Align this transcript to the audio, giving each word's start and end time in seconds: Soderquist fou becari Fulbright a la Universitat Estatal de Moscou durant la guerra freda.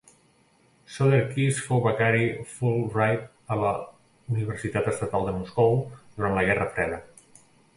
Soderquist 0.93 1.59
fou 1.65 1.83
becari 1.87 2.23
Fulbright 2.53 3.27
a 3.55 3.59
la 3.65 3.75
Universitat 4.37 4.89
Estatal 4.93 5.29
de 5.29 5.37
Moscou 5.37 5.79
durant 5.91 6.39
la 6.41 6.47
guerra 6.49 6.67
freda. 6.77 6.99